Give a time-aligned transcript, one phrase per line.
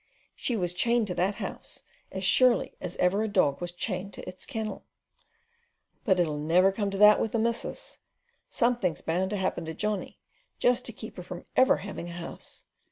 [0.35, 4.27] She was chained to that house as surely as ever a dog was chained to
[4.27, 4.83] its kennel.
[6.05, 7.99] But it'll never come to that with the missus.
[8.49, 10.17] Something's bound to happen to Johnny,
[10.57, 12.63] just to keep her from ever having a house.